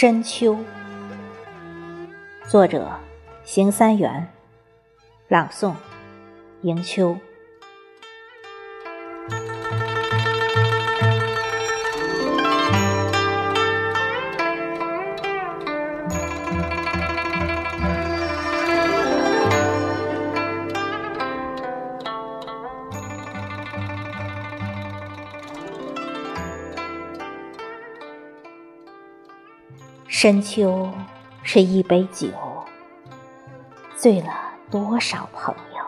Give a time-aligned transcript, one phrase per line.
[0.00, 0.56] 深秋，
[2.48, 2.88] 作者：
[3.44, 4.26] 邢三元，
[5.28, 5.74] 朗诵：
[6.62, 7.14] 迎秋。
[30.12, 30.92] 深秋
[31.44, 32.26] 是一杯酒，
[33.96, 34.34] 醉了
[34.68, 35.84] 多少朋友；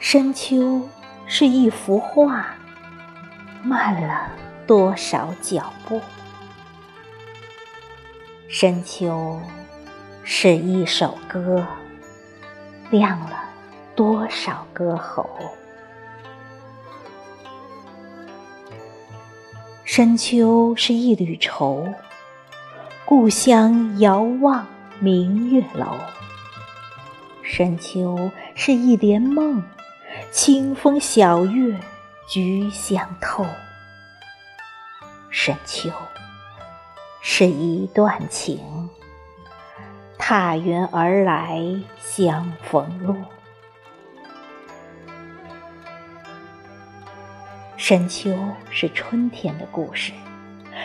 [0.00, 0.82] 深秋
[1.28, 2.46] 是一幅画，
[3.62, 4.28] 慢了
[4.66, 6.00] 多少脚步；
[8.48, 9.40] 深秋
[10.24, 11.64] 是一首歌，
[12.90, 13.44] 亮了
[13.94, 15.24] 多少歌喉；
[19.84, 21.86] 深秋是一缕愁。
[23.06, 24.66] 故乡遥望
[24.98, 25.96] 明月楼，
[27.40, 29.62] 深秋是一帘梦，
[30.32, 31.78] 清风晓月
[32.28, 33.46] 菊香透。
[35.30, 35.88] 深秋
[37.20, 38.90] 是一段情，
[40.18, 41.62] 踏云而来
[42.00, 43.14] 相逢路。
[47.76, 48.36] 深秋
[48.68, 50.12] 是春天的故事。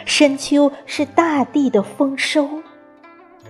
[0.05, 2.61] 深秋是大地的丰收，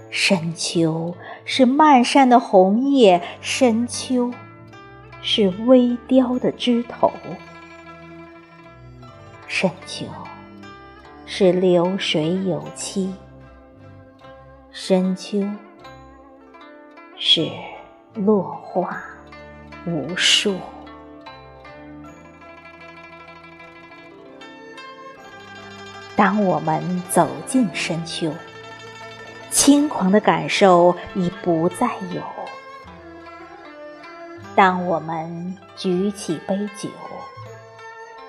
[0.10, 4.32] 深秋是漫山的红叶，深秋
[5.22, 7.12] 是微雕的枝头，
[9.48, 10.06] 深秋
[11.26, 13.14] 是流水有期，
[14.72, 15.42] 深秋
[17.18, 17.50] 是
[18.14, 19.02] 落花
[19.86, 20.56] 无数。
[26.22, 28.32] 当我们走进深秋，
[29.50, 32.22] 轻狂的感受已不再有；
[34.56, 36.90] 当我们举起杯酒，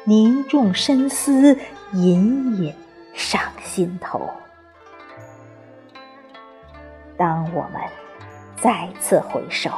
[0.04, 1.54] 凝重深思
[1.92, 2.74] 隐隐
[3.12, 4.20] 上心头；
[7.18, 7.82] 当我们
[8.56, 9.70] 再次回首，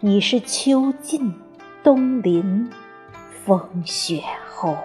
[0.00, 1.34] 已是秋尽
[1.82, 2.70] 冬临
[3.46, 4.22] 风雪
[4.54, 4.76] 后。